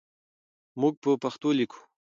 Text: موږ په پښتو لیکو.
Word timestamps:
موږ 0.79 0.93
په 1.03 1.09
پښتو 1.23 1.49
لیکو. 1.59 1.79